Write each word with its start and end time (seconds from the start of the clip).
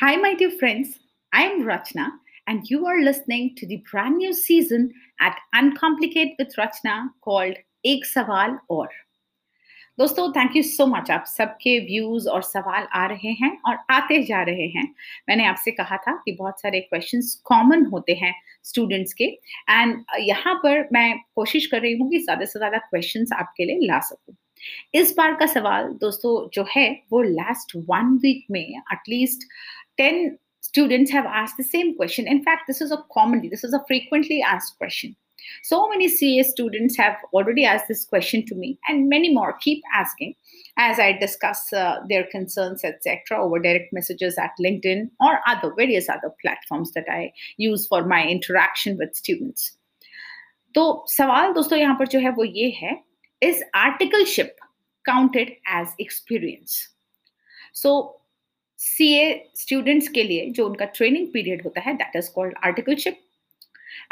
Hi, 0.00 0.16
my 0.16 0.32
dear 0.32 0.50
friends. 0.50 0.98
I 1.32 1.42
am 1.42 1.64
Rachna, 1.64 2.06
and 2.46 2.62
you 2.70 2.86
are 2.86 3.02
listening 3.02 3.54
to 3.56 3.66
the 3.66 3.84
brand 3.90 4.16
new 4.16 4.32
season 4.32 4.94
at 5.20 5.36
Uncomplicate 5.54 6.36
with 6.38 6.54
Rachna 6.56 6.94
called 7.20 7.58
एक 7.86 8.06
सवाल 8.06 8.56
और 8.70 8.88
दोस्तों 9.98 10.30
thank 10.32 10.56
you 10.56 10.62
so 10.62 10.86
much 10.86 11.10
आप 11.10 11.24
सबके 11.26 11.78
views 11.86 12.28
और 12.28 12.42
सवाल 12.42 12.86
आ 12.94 13.04
रहे 13.06 13.32
हैं 13.42 13.52
और 13.68 13.76
आते 13.90 14.22
जा 14.22 14.42
रहे 14.42 14.68
हैं। 14.76 14.88
मैंने 15.28 15.46
आपसे 15.46 15.70
कहा 15.70 15.96
था 16.06 16.16
कि 16.24 16.36
बहुत 16.38 16.60
सारे 16.60 16.80
क्वेश्चंस 16.80 17.34
कॉमन 17.52 17.84
होते 17.92 18.14
हैं 18.22 18.34
स्टूडेंट्स 18.70 19.12
के। 19.20 19.24
एंड 19.70 20.04
यहाँ 20.20 20.54
पर 20.64 20.88
मैं 20.92 21.18
कोशिश 21.36 21.66
कर 21.72 21.80
रही 21.80 21.96
हूँ 21.98 22.10
कि 22.10 22.18
ज़्यादा 22.18 22.44
से 22.44 22.58
ज़्यादा 22.58 22.78
क्वेश्चंस 22.88 23.32
आपके 23.40 23.64
लिए 23.64 23.86
ला 23.88 24.00
सकूँ। 24.08 24.34
इस 24.94 25.14
बार 25.16 25.34
का 25.34 25.46
सवाल, 25.46 25.88
दोस्तों, 26.00 26.48
जो 26.54 26.66
है, 26.76 26.90
वो 27.12 27.22
लास्ट 27.22 27.72
वन 27.76 28.16
वीक 28.22 28.44
में 28.50 28.60
at least 28.60 29.48
ten 29.96 30.36
students 30.62 31.12
have 31.14 31.26
asked 31.26 31.60
the 31.60 31.64
same 31.66 31.90
question 31.92 32.28
in 32.28 32.38
fact 32.38 32.66
this 32.66 32.82
is 32.82 32.92
a 32.92 32.96
commonly 33.10 33.48
this 33.48 33.64
is 33.64 33.74
a 33.74 33.78
frequently 33.88 34.40
asked 34.40 34.76
question 34.78 35.14
so 35.64 35.88
many 35.90 36.08
C 36.08 36.38
A 36.38 36.42
students 36.42 37.00
have 37.00 37.38
already 37.38 37.64
asked 37.64 37.84
this 37.88 38.04
question 38.04 38.40
to 38.50 38.56
me 38.56 38.76
and 38.90 39.06
many 39.08 39.28
more 39.34 39.52
keep 39.62 39.82
asking 39.98 40.32
as 40.80 41.00
I 41.00 41.12
discuss 41.24 41.68
their 41.74 42.22
concerns 42.32 42.84
etcetera 42.84 43.38
over 43.38 43.58
direct 43.58 43.94
messages 43.94 44.36
at 44.38 44.60
LinkedIn 44.60 45.08
और 45.22 45.34
other 45.48 45.74
various 45.78 46.10
other 46.10 46.28
platforms 46.42 46.90
that 46.90 47.08
I 47.08 47.28
use 47.60 47.86
for 47.90 48.06
my 48.08 48.30
interaction 48.30 48.96
with 48.96 49.12
students 49.14 49.76
तो 50.74 50.82
सवाल, 51.08 51.52
दोस्तों, 51.52 51.78
यहाँ 51.78 51.94
पर 51.94 52.06
जो 52.06 52.18
है, 52.18 52.30
वो 52.30 52.44
ये 52.44 52.68
है 52.76 52.92
is 53.42 53.62
articleship 53.74 54.50
counted 55.04 55.52
as 55.66 55.94
experience? 55.98 56.88
So 57.72 58.16
C A 58.78 59.24
students 59.56 60.06
के 60.08 60.22
लिए 60.22 60.50
जो 60.56 60.66
उनका 60.66 60.84
ट्रेनिंग 60.96 61.26
पीरियड 61.32 61.62
होता 61.64 61.80
है 61.80 61.92
that 61.96 62.16
is 62.16 62.30
called 62.34 62.54
articleship 62.64 63.18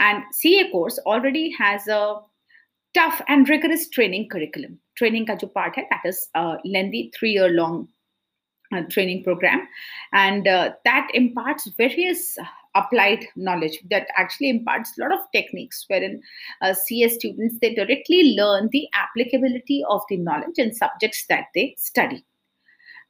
and 0.00 0.22
C A 0.34 0.64
course 0.72 0.98
already 1.06 1.48
has 1.60 1.90
a 1.90 2.00
tough 2.94 3.22
and 3.30 3.50
rigorous 3.50 3.88
training 3.94 4.24
curriculum 4.30 4.74
training 4.96 5.26
का 5.26 5.34
जो 5.42 5.46
पार्ट 5.54 5.78
है 5.78 5.84
that 5.84 6.06
is 6.06 6.20
lengthy 6.66 7.10
three 7.14 7.32
year 7.32 7.50
long 7.50 7.86
training 8.88 9.24
program. 9.24 9.68
And 10.12 10.46
uh, 10.46 10.72
that 10.84 11.08
imparts 11.14 11.68
various 11.76 12.36
applied 12.74 13.26
knowledge 13.36 13.78
that 13.90 14.08
actually 14.16 14.50
imparts 14.50 14.96
a 14.96 15.02
lot 15.02 15.12
of 15.12 15.20
techniques 15.32 15.84
wherein 15.88 16.20
uh, 16.62 16.74
CS 16.74 17.14
students 17.14 17.58
they 17.60 17.74
directly 17.74 18.34
learn 18.36 18.68
the 18.72 18.88
applicability 18.94 19.82
of 19.88 20.02
the 20.08 20.16
knowledge 20.18 20.58
in 20.58 20.74
subjects 20.74 21.26
that 21.28 21.46
they 21.54 21.74
study 21.78 22.24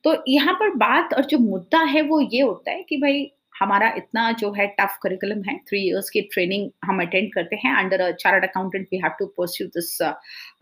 तो 0.05 0.13
यहाँ 0.29 0.53
पर 0.55 0.75
बात 0.79 1.15
और 1.15 1.25
जो 1.27 1.39
मुद्दा 1.39 1.79
है 1.85 2.03
वो 2.03 2.21
ये 2.23 2.41
होता 2.41 2.71
है 2.71 2.83
कि 2.89 2.97
भाई 2.97 3.31
हमारा 3.61 3.89
इतना 3.97 4.31
जो 4.41 4.53
है 4.53 4.67
टफ 4.81 4.99
करिकुलम 5.03 5.43
है 5.45 5.57
थ्री 5.69 5.81
इयर्स 5.89 6.11
की 6.11 6.21
ट्रेनिंग 6.35 6.71
हम 6.85 7.01
अटेंड 7.03 7.33
करते 7.35 7.57
हैं 7.65 7.75
under 7.77 8.01
a 8.01 8.11
chartered 8.13 8.45
accountant 8.45 8.87
we 8.93 8.99
have 8.99 9.17
to 9.19 9.27
pursue 9.39 9.67
this 9.77 9.97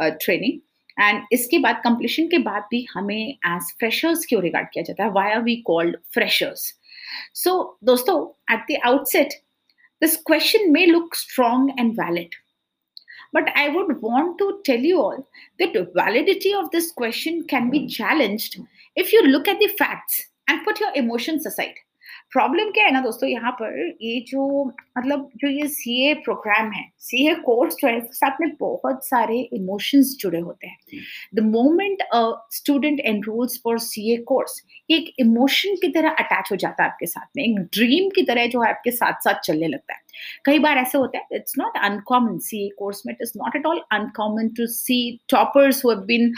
training 0.01 0.61
and 0.97 1.23
इसके 1.33 1.59
बाद 1.59 1.81
कंप्लीशन 1.85 2.29
के 2.29 2.39
बाद 2.49 2.63
भी 2.71 2.85
हमें 2.93 3.29
एज 3.29 3.73
फ्रेशर्स 3.79 4.27
क्यों 4.29 4.43
रिगार्ड 4.43 4.69
किया 4.73 4.85
जाता 4.85 5.05
है 5.05 5.11
why 5.13 5.33
are 5.33 5.43
we 5.43 5.57
called 5.67 5.97
freshers 6.15 6.73
So, 7.33 7.77
dosto, 7.85 8.35
at 8.49 8.65
the 8.69 8.79
outset, 8.85 9.33
this 10.01 10.17
question 10.17 10.73
may 10.73 10.87
look 10.87 11.15
strong 11.15 11.73
and 11.79 11.97
valid. 11.97 12.33
But 13.33 13.51
I 13.55 13.69
would 13.69 14.01
want 14.01 14.39
to 14.39 14.61
tell 14.65 14.79
you 14.79 15.01
all 15.01 15.29
that 15.59 15.91
validity 15.95 16.55
of 16.55 16.71
this 16.71 16.93
question 16.93 17.45
can 17.49 17.71
be 17.71 17.81
hmm. 17.81 17.89
challenged 17.89 18.59
if 18.95 19.13
you 19.13 19.23
look 19.23 19.49
at 19.49 19.59
the 19.59 19.69
facts 19.79 20.27
and 20.49 20.65
put 20.65 20.81
your 20.81 20.95
emotions 20.95 21.47
aside. 21.47 21.75
Problem 22.33 22.71
क्या 22.71 22.85
है 22.85 22.93
ना 22.93 23.01
दोस्तों 23.01 23.29
यहाँ 23.29 23.51
पर 23.53 23.79
ये 24.03 24.21
जो 24.29 24.65
मतलब 24.99 25.29
जो 25.37 25.49
ये 25.49 25.67
सी 25.69 25.95
ए 26.09 26.15
प्रोग्राम 26.15 26.71
है 26.73 26.85
सी 27.01 27.27
ए 27.31 27.35
कोर्स 27.45 27.77
जो 27.81 27.89
है 27.89 28.01
साथ 28.13 28.41
में 28.41 28.51
बहुत 28.61 29.07
सारे 29.07 29.39
इमोशंस 29.55 30.17
जुड़े 30.21 30.41
होते 30.41 30.67
हैं। 30.67 31.01
The 31.35 31.45
moment 31.45 32.03
a 32.03 32.23
student 32.53 33.01
enrols 33.01 33.61
for 33.65 33.79
C 33.79 34.13
A 34.15 34.17
course 34.29 34.63
एक 34.91 35.13
इमोशन 35.19 35.77
की 35.83 35.89
तरह 35.89 36.11
अटैच 36.11 36.51
हो 36.53 36.57
जाता 36.57 36.83
है 36.83 36.91
आपके 36.91 37.07
साथ 37.07 37.27
में 37.37 37.45
एक 37.45 37.59
ड्रीम 37.75 38.09
की 38.17 38.23
तरह 38.23 38.47
जो 38.47 38.63
है 38.63 38.71
आपके 38.71 38.91
साथ 38.91 39.23
साथ 39.25 39.41
चलने 39.45 39.69
लगता 39.69 39.95
है। 39.95 40.01
कई 40.45 40.59
बार 40.59 40.79
ऐसे 40.79 40.99
होता 40.99 41.19
है 41.19 41.37
it's 41.37 41.59
not 41.59 41.79
uncommon 41.85 42.39
C 42.41 42.65
A 42.67 42.69
course 42.79 43.03
में 43.07 43.13
it 43.15 43.23
is 43.23 43.33
not 43.37 43.57
at 43.57 43.67
all 43.67 43.81
uncommon 43.93 44.49
to 44.57 44.67
see 44.67 45.01
toppers 45.31 45.85
who 45.85 45.91
have 45.91 46.01
been 46.05 46.33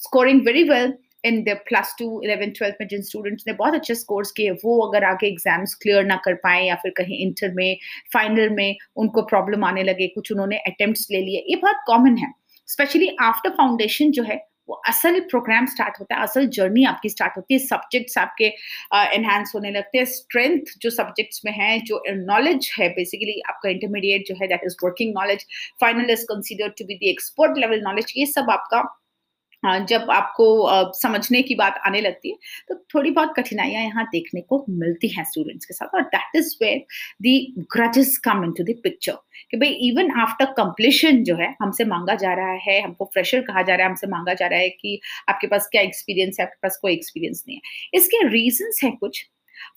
scoring 0.00 0.40
very 0.46 0.62
well 0.64 0.92
in 1.26 1.42
the 1.44 1.56
plus 1.68 1.94
two 1.98 2.08
eleven 2.24 2.50
twelfth 2.56 2.76
में 2.80 2.86
जिन 2.88 3.02
स्टूडेंट्स 3.02 3.44
ने 3.46 3.52
बहुत 3.54 3.74
अच्छे 3.74 3.94
स्कोर्स 3.94 4.30
किए। 4.32 4.50
वो 4.64 4.80
अगर 4.86 5.04
आगे 5.04 5.26
एग्ज़ाम्स 5.28 5.74
क्लियर 5.82 6.04
ना 6.06 6.16
कर 6.24 6.34
पाए 6.42 6.64
या 6.64 6.74
फिर 6.82 6.92
कहीं 6.96 7.18
इंटर 7.18 7.52
में 7.54 7.76
फाइनल 8.12 8.50
में 8.54 8.76
उनको 8.96 9.22
प्रॉब्लम 9.26 9.64
आने 9.64 9.82
लगे 9.84 10.08
कुछ 10.08 10.32
उन्होंने 10.32 10.58
अटेम्प्ट 10.66 11.10
ले 11.10 11.20
लिए 11.20 11.44
ये 11.48 11.56
बहुत 11.62 11.76
कॉमन 11.86 12.16
है। 12.18 12.32
स्पेशली 12.68 13.16
आफ्टर 13.22 13.50
फाउंडेशन 13.52 14.10
जो 14.10 14.22
है 14.24 14.44
वो 14.68 14.74
असल 14.88 15.18
प्रोग्राम 15.30 15.66
स्टार्ट 15.66 15.98
होता 16.00 16.14
है 16.14 16.22
असल 16.22 16.46
जर्नी 16.54 16.84
आपकी 16.84 17.08
स्टार्ट 17.08 17.36
होती 17.36 17.54
है। 17.54 17.58
सब्जेक्ट्स 17.60 18.18
आपके 18.18 18.46
एनहांस 18.46 19.48
uh, 19.48 19.54
होने 19.54 19.70
लगते 19.70 19.98
हैं। 19.98 20.04
स्ट्रेंथ 20.06 20.72
जो 20.82 20.90
सब्जेक्ट्स 20.90 21.40
में 21.44 21.52
है 21.52 21.78
जो 21.80 22.02
नॉलेज 22.08 22.70
है 22.78 22.88
बेसिकली 22.94 23.40
आपका 23.48 23.70
इंटरमीडिएट 23.70 24.24
जो 24.28 24.34
है 24.40 24.48
that 24.48 24.64
is 24.66 24.76
working 24.84 25.12
knowledge 25.14 25.46
final 25.80 26.10
is 26.10 26.24
considered 26.26 26.72
to 26.78 26.84
be 26.84 26.94
the 26.94 27.08
expert 27.10 27.58
level 27.58 27.82
knowledge 27.82 28.12
ये 28.16 28.26
सब 28.28 28.50
आपका 28.50 28.82
जब 29.88 30.10
आपको 30.10 30.46
समझने 30.94 31.42
की 31.42 31.54
बात 31.54 31.80
आने 31.86 32.00
लगती 32.00 32.30
है 32.30 32.36
तो 32.68 32.74
थोड़ी 32.94 33.10
बहुत 33.10 33.34
कठिनाइयाँ 33.36 33.82
यहाँ 33.82 34.04
देखने 34.12 34.40
को 34.40 34.64
मिलती 34.68 35.08
हैं 35.08 35.24
स्टूडेंट्स 35.24 35.66
के 35.66 35.74
साथ 35.74 35.94
और 35.94 36.02
that 36.14 36.36
is 36.36 36.56
where 36.62 36.78
the 37.22 37.36
grudges 37.76 38.16
come 38.24 38.44
into 38.52 38.64
the 38.64 38.76
picture 38.82 39.18
कि 39.50 39.56
भाई 39.56 39.68
इवन 39.88 40.10
आफ्टर 40.20 40.44
कंप्लीशन 40.56 41.22
जो 41.24 41.34
है, 41.36 41.54
हमसे 41.62 41.84
मांगा 41.84 42.14
जा 42.14 42.32
रहा 42.34 42.52
है, 42.62 42.80
हमको 42.82 43.04
फ्रेशर 43.12 43.40
कहा 43.40 43.62
जा 43.62 43.74
रहा 43.74 43.84
है, 43.84 43.90
हमसे 43.90 44.06
मांगा 44.06 44.34
जा 44.34 44.46
रहा 44.46 44.58
है 44.58 44.68
कि 44.70 45.00
आपके 45.28 45.46
पास 45.46 45.68
क्या 45.72 45.82
एक्सपीरियंस 45.82 46.36
है, 46.40 46.46
आपके 46.46 46.58
पास 46.62 46.78
कोई 46.82 46.92
एक्सपीरियंस 46.92 47.44
नहीं 47.48 47.56
है। 47.56 47.98
इसके 48.00 48.26
रीजंस 48.28 48.80
हैं 48.84 48.96
कुछ। 48.96 49.24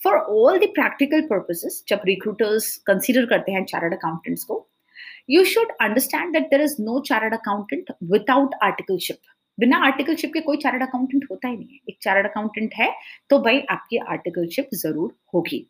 For 0.03 0.17
all 0.17 0.57
the 0.59 0.71
practical 0.75 1.21
purposes 1.27 1.83
जब 1.89 2.01
रिक्रूटर्स 2.05 2.75
कंसिडर 2.87 3.25
करते 3.25 3.51
हैं 3.51 3.63
चार्टर्ड 3.65 3.93
अकाउंटेंट्स 3.93 4.43
को 4.43 4.65
you 5.29 5.43
should 5.45 5.71
understand 5.81 6.33
that 6.33 6.49
there 6.49 6.61
is 6.61 6.75
no 6.81 6.99
chartered 7.07 7.33
accountant 7.33 7.91
without 8.11 8.55
articleship 8.63 9.17
बिना 9.59 9.77
आर्टिकलशिप 9.85 10.31
के 10.33 10.39
कोई 10.41 10.57
चार्टर्ड 10.57 10.83
अकाउंटेंट 10.83 11.25
होता 11.31 11.47
ही 11.47 11.57
नहीं 11.57 11.67
है। 11.67 11.79
एक 11.89 11.97
चार्टर्ड 12.01 12.27
अकाउंटेंट 12.27 12.73
है 12.75 12.91
तो 13.29 13.39
भाई 13.39 13.59
आपकी 13.69 13.97
आर्टिकलशिप 14.07 14.69
ज़रूर 14.75 15.13
होगी। 15.33 15.65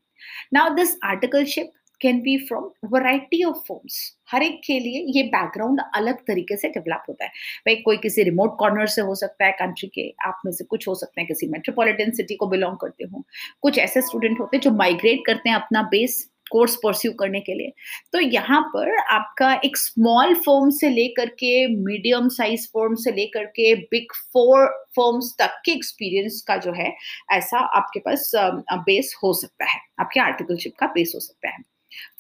Now 0.54 0.74
this 0.76 0.98
articleship 1.06 1.72
can 2.02 2.20
be 2.22 2.38
from 2.40 2.70
variety 2.90 3.44
of 3.44 3.58
forms 3.68 3.96
हर 4.32 4.44
एक 4.44 4.60
के 4.66 4.80
लिए 4.80 5.04
ये 5.12 5.24
बैकग्राउंड 5.30 5.80
अलग 5.96 6.20
तरीके 6.28 6.56
से 6.58 6.70
डेवलप 6.70 7.04
होता 7.10 7.26
है। 7.26 7.30
भाई 7.66 7.76
कोई 7.76 7.98
किसी 7.98 8.24
रिमोट 8.24 8.56
कॉर्नर 8.60 8.88
से 8.88 9.02
हो 9.02 9.16
सकता 9.16 9.46
है 9.46 9.52
कंट्री 9.60 9.90
के 9.96 10.08
आप 10.28 10.42
में 10.46 10.52
से 10.52 10.64
कुछ 10.66 10.88
हो 10.88 10.96
सकते 10.96 11.22
हैं, 11.22 11.28
किसी 11.28 11.48
मेट्रोपॉलिटन 11.48 12.12
सिटी 12.12 12.36
को 12.36 12.48
बिलोंग 12.48 12.78
करते 12.78 13.04
हो। 13.04 13.24
कुछ 13.62 13.80
ऐसे 13.80 14.02
स्टूडेंट 14.02 14.40
होते 14.40 14.58
हैं 14.58 14.62
जो 14.62 14.72
माइग्रेट 14.74 15.26
करते 15.26 15.50
हैं 15.50 15.56
अपना 15.56 15.82
बेस 15.92 16.26
कोर्स 16.52 16.76
परस्यू 16.84 17.12
करने 17.20 17.40
के 17.40 17.54
लिए। 17.54 17.74
तो 18.14 18.20
यहाँ 18.20 18.62
पर 18.76 18.96
आपका 19.12 19.54
एक 19.66 19.78
स्मॉल 19.78 20.34
फॉर्म 20.46 20.70
से 20.80 20.90
लेकर 20.90 21.30
के 21.40 21.68
मीडियम 21.76 22.30
साइज़ 22.38 22.68
फॉर्म 22.74 22.96
से 22.96 23.12
लेकर 23.12 23.46
के 23.56 23.74
बिग 23.76 24.14
फोर 24.34 24.68
फॉर्म्स 24.96 25.34
तक 25.40 25.62
के 25.66 25.72
एक्सपीरियंस 25.72 26.44
का 26.48 26.58
जो 26.58 26.74
है, 26.74 26.94
ऐसा 27.32 27.60
आपके 27.78 28.00
पास 28.00 28.32
बेस 28.36 29.16
हो 29.24 29.34
सकता 29.42 29.72
है। 29.72 29.80
आपके 30.00 30.20
आर्टिकलशिप 30.20 30.74
का 30.80 30.88
बेस 30.88 31.12
हो 31.16 31.20
सकता 31.20 31.50
है। 31.50 31.68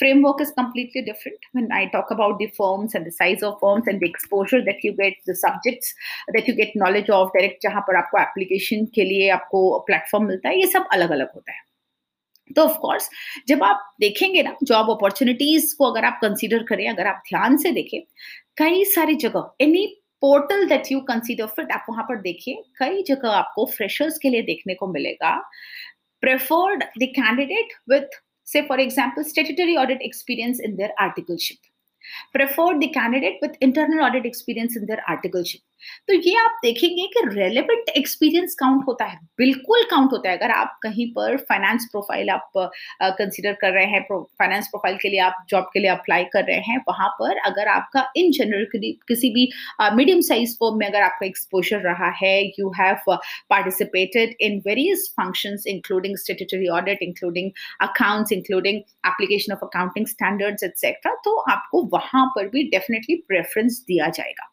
Framework 0.01 0.39
is 0.43 0.49
completely 0.55 1.01
different. 1.03 1.45
When 1.55 1.67
i 1.71 1.81
talk 1.91 2.09
about 2.11 2.39
the 2.39 2.47
firms 2.55 2.95
and 2.95 3.05
the 3.05 3.13
size 3.17 3.43
of 3.43 3.53
firms 3.61 3.87
and 3.87 4.01
the 4.01 4.09
exposure 4.09 4.61
that 4.65 4.83
you 4.83 4.91
get, 4.97 5.19
the 5.27 5.35
subjects 5.35 5.93
that 6.35 6.49
you 6.49 6.55
get 6.57 6.75
knowledge 6.81 7.11
of, 7.17 7.29
direct 7.35 7.61
जहाँ 7.63 7.81
पर 7.87 7.95
आपको 7.95 8.21
application 8.21 8.85
के 8.95 9.03
लिए 9.03 9.29
आपको 9.29 9.63
platform 9.87 10.25
मिलता 10.27 10.49
है, 10.49 10.59
ये 10.59 10.67
सब 10.67 10.87
अलग 10.93 11.11
अलग 11.11 11.33
होता 11.35 11.51
है। 11.51 11.68
तो 12.55 12.61
ऑफ़ 12.61 12.77
कोर्स 12.79 13.09
जब 13.47 13.63
आप 13.63 13.83
देखेंगे 13.99 14.43
ना 14.43 14.55
जॉब 14.63 14.89
अपॉर्चुनिटीज़ 14.91 15.75
को 15.77 15.91
अगर 15.91 16.05
आप 16.05 16.19
कंसीडर 16.21 16.63
करें, 16.63 16.87
अगर 16.89 17.07
आप 17.07 17.21
ध्यान 17.29 17.57
से 17.57 17.71
देखें, 17.71 17.99
कई 18.57 18.83
सारी 18.85 19.15
जगह 19.17 19.51
any 19.61 19.85
portal 20.21 20.65
that 20.67 20.91
you 20.91 20.99
consider 21.01 21.45
fit 21.47 21.71
आप 21.71 21.85
वहाँ 21.89 22.03
पर 22.03 22.21
देखिए, 22.21 22.63
कई 22.79 23.03
जगह 23.07 23.29
आपको 23.31 23.65
फ्रेशर्स 23.67 24.17
के 24.17 24.29
लिए 24.29 24.41
देखने 24.43 24.73
को 24.75 24.87
मिलेगा। 24.93 25.35
Preferred 26.23 26.83
the 26.83 27.11
candidate 27.15 27.73
with 27.89 28.21
say 28.47 28.61
for 28.61 28.79
example 28.81 29.23
statutory 29.23 29.75
audit 29.77 30.01
experience 30.01 30.59
in 30.61 30.75
their 30.75 30.93
articleship 31.01 31.57
preferred 32.33 32.83
the 32.83 32.89
candidate 32.93 33.39
with 33.43 33.63
internal 33.63 33.99
audit 34.03 34.25
experience 34.25 34.77
in 34.77 34.85
their 34.85 34.99
articleship 35.09 35.61
तो 36.07 36.13
ये 36.15 36.35
आप 36.37 36.59
देखेंगे 36.63 37.05
कि 37.09 37.21
रेलेवेंट 37.29 37.89
एक्सपीरियंस 37.91 38.55
काउंट 38.59 38.83
होता 38.87 39.05
है, 39.05 39.19
बिल्कुल 39.37 39.83
काउंट 39.91 40.11
होता 40.13 40.29
है। 40.29 40.37
अगर 40.37 40.51
आप 40.51 40.77
कहीं 40.83 41.07
पर 41.13 41.37
फाइनेंस 41.49 41.87
प्रोफ़ाइल 41.91 42.29
आप 42.29 42.51
कंसिडर 43.01 43.53
कर 43.61 43.71
रहे 43.73 43.85
हैं 43.87 44.01
फाइनेंस 44.11 44.67
प्रोफ़ाइल 44.67 44.97
के 45.01 45.09
लिए 45.09 45.19
आप 45.21 45.45
जॉब 45.49 45.69
के 45.73 45.79
लिए 45.79 45.89
अप्लाई 45.91 46.23
कर 46.33 46.43
रहे 46.45 46.59
हैं, 46.61 46.77
वहाँ 46.87 47.09
पर 47.19 47.37
अगर 47.49 47.67
आपका 47.69 48.05
इन 48.17 48.31
जनरल 48.31 48.65
किसी 48.73 49.29
भी 49.33 49.47
मीडियम 49.95 50.21
साइज़ 50.23 50.55
फॉर्म 50.59 50.77
में 50.79 50.85
अगर 50.87 51.01
आपका 51.01 51.25
एक्सपोजर 51.25 51.79
रहा 51.81 52.09
है 52.17 52.33
you 52.59 52.71
have 52.79 53.15
participated 53.49 54.35
in 54.41 54.61
various 54.67 55.07
functions 55.19 55.63
including 55.67 56.17
statutory 56.17 56.67
audit 56.77 57.01
including 57.03 57.51
accounts 57.81 58.31
including 58.31 58.79
application 59.07 59.53
of 59.53 59.65
accounting 59.65 60.07
standards 60.07 60.63
etcetera 60.63 61.15
तो 61.25 61.35
आपको 61.51 61.83
वहाँ 61.93 62.25
पर 62.35 62.47
भी 62.49 62.63
डेफिनेटली 62.69 63.15
प्रेफरेंस 63.27 63.83
दिया 63.87 64.09
जाएगा। 64.09 64.48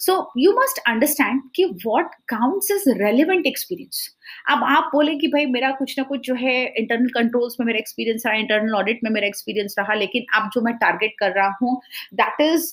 सो 0.00 0.16
यू 0.38 0.52
मस्ट 0.52 0.78
अंडरस्टैंड 0.88 1.40
कि 1.54 1.64
what 1.86 2.14
counts 2.28 2.70
is 2.70 2.88
relevant 2.98 3.46
experience 3.46 4.08
अब 4.50 4.64
आप 4.68 4.90
बोले 4.94 5.14
कि 5.14 5.28
भाई 5.28 5.46
मेरा 5.46 5.70
कुछ 5.70 5.94
ना 5.98 6.04
कुछ 6.04 6.20
जो 6.26 6.34
है 6.34 6.54
इंटरनल 6.66 7.08
कंट्रोल्स 7.14 7.56
में 7.60 7.66
मेरा 7.66 7.78
एक्सपीरियंस 7.78 8.22
रहा 8.26 8.34
इंटरनल 8.36 8.74
ऑडिट 8.74 9.00
में 9.04 9.10
मेरा 9.10 9.26
एक्सपीरियंस 9.26 9.74
रहा 9.78 9.94
लेकिन 9.94 10.24
अब 10.36 10.50
जो 10.54 10.60
मैं 10.60 10.74
टारगेट 10.76 11.14
कर 11.20 11.32
रहा 11.32 11.56
हूँ 11.62 11.80
that 12.14 12.40
is 12.40 12.72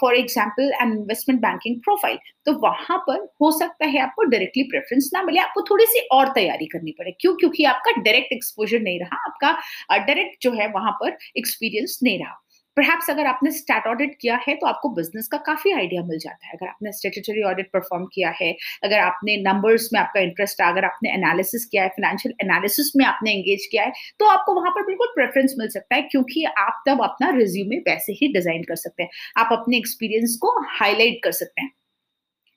for 0.00 0.14
example 0.16 0.72
an 0.82 0.92
investment 0.92 1.40
banking 1.40 1.80
profile 1.80 2.18
तो 2.46 2.52
वहाँ 2.62 2.98
पर 2.98 3.26
हो 3.40 3.50
सकता 3.58 3.86
है 3.86 4.00
आपको 4.00 4.22
डायरेक्टली 4.24 4.62
प्रेफरेंस 4.62 5.10
ना 5.14 5.22
मिले 5.22 5.40
आपको 5.40 5.62
थोड़ी 5.70 5.86
सी 5.86 6.00
और 6.12 6.28
तैयारी 6.34 6.66
करनी 6.66 6.90
पड़े। 6.98 7.10
क्यों? 7.20 7.34
क्योंकि 7.34 7.64
आपका 7.64 7.90
डायरेक्ट 8.02 8.32
एक्सपोजर 8.32 8.80
नहीं 8.80 9.00
रहा 9.00 9.24
आपका 9.26 9.52
डायरेक्ट 9.98 10.34
uh, 10.36 10.42
जो 10.42 10.50
है 10.52 10.68
वहाँ 10.72 10.92
पर 10.92 11.16
एक्सपीरियंस 11.36 11.98
नहीं 12.02 12.18
रहा। 12.18 12.40
परहैप्स 12.76 13.10
अगर 13.10 13.26
आपने 13.26 13.50
स्टैट 13.52 13.86
ऑडिट 13.86 14.16
किया 14.20 14.38
है 14.46 14.54
तो 14.56 14.66
आपको 14.66 14.88
बिज़नेस 14.94 15.28
का 15.28 15.38
काफ़ी 15.46 15.72
आइडिया 15.72 16.02
मिल 16.04 16.18
जाता 16.18 16.46
है। 16.46 16.52
अगर 16.54 16.68
आपने 16.68 16.92
स्टेटरी 16.92 17.42
ऑडिट 17.44 17.70
परफॉर्म 17.72 18.06
किया 18.14 18.30
है, 18.40 18.50
अगर 18.84 18.98
आपने 19.00 19.36
नंबर्स 19.42 19.88
में 19.92 20.00
आपका 20.00 20.20
इंटरेस्ट 20.20 20.60
है 20.60 20.68
अगर 20.68 20.84
आपने 20.84 21.12
एनालिसिस 21.12 21.64
किया 21.66 21.82
है 21.82 21.88
फाइनेंशियल 21.90 22.34
एनालिसिस 22.42 22.92
में 22.96 23.04
आपने 23.06 23.32
एंगेज 23.32 23.66
किया 23.70 23.84
है 23.84 23.92
तो 24.20 24.26
आपको 24.28 24.54
वहाँ 24.54 24.70
पर 24.70 24.86
बिल्कुल 24.86 25.12
प्रेफरेंस 25.14 25.54
मिल 25.58 25.68
सकता 25.70 25.96
है, 25.96 26.02
क्योंकि 26.04 26.44
आप 26.44 26.82
तब 26.88 27.02
अपना 27.02 27.30
रिज्यूमे 27.36 27.76
वैसे 27.88 28.12
ही 28.14 28.32
डिज़ाइन 28.32 28.62
कर 28.64 28.76
सकते 28.78 29.02
हैं। 29.02 29.10
आप 29.36 29.48
अपने 29.52 29.76
एक्सपीरियंस 29.76 30.38
को 30.42 30.58
हाईलाइट 30.70 31.20
कर 31.24 31.32
सकते 31.34 31.62
हैं। 31.62 31.70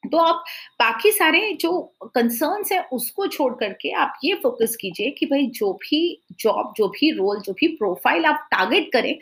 तो 0.04 0.18
आप 0.20 0.44
बाकी 0.80 1.12
सारे 1.12 1.40
जो 1.62 1.72
कंसर्न्स 2.06 2.72
है, 2.72 2.80
उसको 2.84 3.28
छोड़ 3.28 3.54
करके 3.56 3.92
आप 3.94 4.14
ये 4.24 4.36
फोकस 4.44 4.76
कीजिए 4.82 5.10
कि 5.12 5.26
भाई 5.26 5.46
जो 5.56 5.72
भी 5.82 6.00
जॉब 6.40 6.74
जो 6.78 6.88
भी 6.90 7.12
रोल 7.14 7.42
जो 7.42 7.54
भी 7.54 7.68
प्रोफ़ाइल 7.78 8.26
आप 8.26 8.48
टारगेट 8.52 8.92
करें 8.94 9.18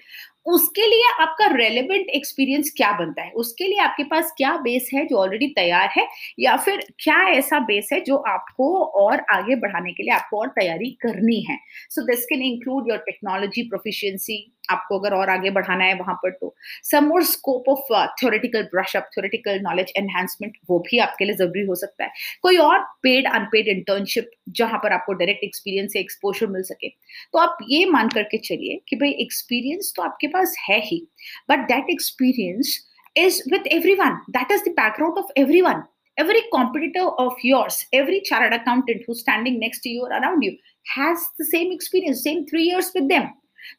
उसके 0.45 0.87
लिए 0.87 1.03
आपका 1.19 1.47
रेलिवेंट 1.55 2.07
एक्सपीरियंस 2.07 2.73
क्या 2.77 2.91
बनता 2.91 3.21
है? 3.21 3.31
उसके 3.31 3.63
लिए 3.63 3.79
आपके 3.79 4.03
पास 4.03 4.33
क्या 4.37 4.57
बेस 4.57 4.89
है 4.93 5.05
जो 5.05 5.15
ऑलरेडी 5.15 5.47
तैयार 5.47 5.89
है? 5.97 6.07
या 6.39 6.57
फिर 6.57 6.87
क्या 6.99 7.27
ऐसा 7.29 7.59
बेस 7.59 7.89
है 7.93 8.01
जो 8.01 8.15
आपको 8.15 8.83
और 8.83 9.19
आगे 9.19 9.55
बढ़ाने 9.55 9.93
के 9.93 10.03
लिए 10.03 10.11
आपको 10.11 10.39
और 10.39 10.47
तैयारी 10.47 10.91
करनी 10.91 11.41
है? 11.49 11.57
So 11.89 12.01
this 12.01 12.25
can 12.25 12.41
include 12.41 12.89
your 12.89 12.97
technology 12.97 13.63
proficiency 13.63 14.54
आपको 14.71 14.99
अगर 14.99 15.13
और 15.15 15.29
आगे 15.29 15.49
बढ़ाना 15.51 15.85
है 15.85 15.93
वहाँ 15.95 16.15
पर 16.23 16.31
तो 16.31 16.53
some more 16.83 17.23
scope 17.25 17.69
of 17.69 17.93
theoretical 18.19 18.63
brush up 18.73 19.09
theoretical 19.13 19.59
knowledge 19.63 19.91
enhancement 19.97 20.57
वो 20.69 20.79
भी 20.87 20.99
आपके 20.99 21.25
लिए 21.25 21.35
ज़रूरी 21.35 21.65
हो 21.65 21.75
सकता 21.75 22.03
है। 22.03 22.11
कोई 22.43 22.57
और 22.59 22.79
पेड 23.03 23.27
अनपेड 23.33 23.67
इंटर्नशिप 23.67 24.29
जहाँ 24.57 24.79
पर 24.83 24.93
आपको 24.93 25.13
डायरेक्ट 25.13 25.43
एक्सपीरियंस 25.43 25.93
से 25.93 25.99
एक्सपोजर 25.99 26.47
मिल 26.47 26.63
सके। 26.63 26.89
तो 26.89 27.39
आप 27.39 27.57
ये 27.69 27.85
मान 27.87 28.09
करके 28.09 28.37
चलिए 28.39 28.81
कि 28.89 28.95
भाई 28.95 29.11
एक्सपीरियंस 29.21 29.93
तो 29.95 30.03
आपके 30.03 30.27
पास 30.29 30.55
है 30.59 30.79
ही 30.85 31.05
but 31.49 31.67
that 31.67 31.89
experience 31.89 32.77
is 33.15 33.41
with 33.51 33.67
everyone 33.95 34.21
that 34.31 34.51
is 34.51 34.63
the 34.63 34.73
background 34.75 35.17
of 35.17 35.39
everyone 35.61 35.83
every 36.17 36.41
competitive 36.51 37.07
of 37.21 37.39
yours 37.45 37.87
every 37.93 38.19
chart 38.25 38.53
accountant 38.53 39.01
who 39.09 39.13
standing 39.15 39.57
next 39.59 39.87
your 39.87 40.11
around 40.13 40.43
you 40.43 40.51
has 40.91 41.25
the 41.41 41.45
same 41.45 41.71
experience 41.73 42.23
same 42.23 42.43
three 42.43 42.67
years 42.67 42.91
with 42.95 43.03
them 43.07 43.27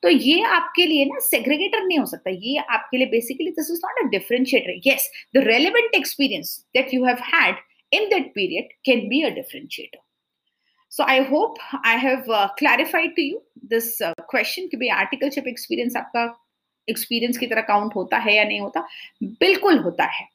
तो 0.02 0.08
ये 0.08 0.40
आपके 0.58 0.86
लिए 0.86 1.04
ना 1.04 1.18
सेग्रीगेटर 1.20 1.84
नहीं 1.84 1.98
हो 1.98 2.06
सकता। 2.06 2.30
ये 2.30 2.56
आपके 2.56 2.96
लिए 2.96 3.06
basically 3.06 3.50
this 3.50 3.70
is 3.70 3.80
not 3.86 4.04
a 4.04 4.08
differentiator 4.08 4.80
yes 4.86 5.10
the 5.36 5.44
relevant 5.46 5.94
experience 5.94 6.58
that 6.76 6.94
you 6.94 7.04
have 7.04 7.16
had 7.34 7.56
in 7.92 8.08
that 8.08 8.32
period 8.34 8.72
can 8.84 9.08
be 9.08 9.22
a 9.22 9.30
differentiator 9.30 10.04
so 10.96 11.04
i 11.12 11.14
hope 11.28 11.56
i 11.84 11.94
have 12.02 12.28
uh, 12.30 12.48
clarified 12.58 13.10
to 13.16 13.22
you 13.22 13.40
this 13.70 13.88
uh, 14.00 14.12
question 14.32 14.68
कि 14.70 14.76
भाई 14.76 14.88
articleship 14.88 15.48
experience 15.48 15.96
आपका 15.96 16.22
experience 16.88 17.38
की 17.38 17.46
तरह 17.46 17.60
count 17.60 17.94
होता 17.94 18.18
है 18.18 18.34
या 18.36 18.44
नहीं 18.44 18.60
होता 18.60 18.86
बिल्कुल 19.22 19.78
होता 19.78 20.04
है। 20.04 20.26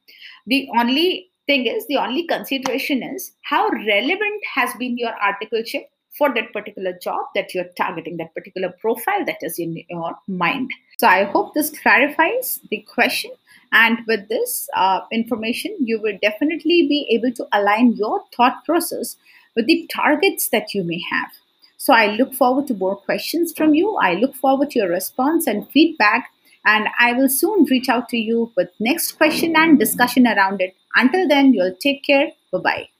The 0.51 0.59
only 0.81 1.07
thing 1.49 1.65
is 1.71 1.87
the 1.87 1.97
only 2.01 2.23
consideration 2.31 3.01
is 3.07 3.25
how 3.51 3.61
relevant 3.69 4.49
has 4.57 4.75
been 4.81 4.97
your 5.03 5.13
articleship 5.29 5.87
for 6.17 6.33
that 6.33 6.51
particular 6.53 6.93
job 7.01 7.25
that 7.35 7.53
you're 7.53 7.69
targeting, 7.77 8.17
that 8.17 8.33
particular 8.33 8.69
profile 8.79 9.25
that 9.25 9.37
is 9.41 9.57
in 9.59 9.83
your 9.89 10.17
mind. 10.27 10.71
So 10.97 11.07
I 11.07 11.23
hope 11.23 11.53
this 11.53 11.69
clarifies 11.69 12.59
the 12.69 12.85
question. 12.93 13.31
And 13.71 13.99
with 14.07 14.27
this 14.27 14.69
uh, 14.75 15.01
information, 15.11 15.75
you 15.79 16.01
will 16.01 16.17
definitely 16.21 16.87
be 16.87 17.07
able 17.11 17.33
to 17.35 17.47
align 17.53 17.93
your 17.93 18.21
thought 18.35 18.65
process 18.65 19.15
with 19.55 19.67
the 19.67 19.89
targets 19.93 20.49
that 20.49 20.73
you 20.73 20.83
may 20.83 21.01
have. 21.09 21.29
So 21.77 21.93
I 21.93 22.07
look 22.07 22.33
forward 22.33 22.67
to 22.67 22.75
more 22.75 22.95
questions 22.95 23.53
from 23.55 23.73
you. 23.73 23.95
I 23.95 24.13
look 24.13 24.35
forward 24.35 24.71
to 24.71 24.79
your 24.79 24.89
response 24.89 25.47
and 25.47 25.67
feedback. 25.69 26.29
And 26.65 26.89
I 26.99 27.13
will 27.13 27.29
soon 27.29 27.63
reach 27.65 27.89
out 27.89 28.07
to 28.09 28.17
you 28.17 28.51
with 28.55 28.69
next 28.79 29.13
question 29.13 29.55
and 29.55 29.79
discussion 29.79 30.27
around 30.27 30.61
it. 30.61 30.75
Until 30.95 31.27
then, 31.27 31.53
you'll 31.53 31.75
take 31.81 32.03
care. 32.03 32.31
Bye 32.51 32.59
bye. 32.59 32.87